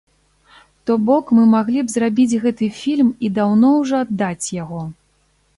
То 0.89 0.93
бок 1.09 1.25
мы 1.39 1.43
маглі 1.51 1.83
б 1.89 1.93
зрабіць 1.95 2.39
гэты 2.45 2.71
фільм 2.81 3.13
і 3.29 3.31
даўно 3.39 3.73
ўжо 3.81 3.95
аддаць 4.07 4.45
яго. 4.61 4.83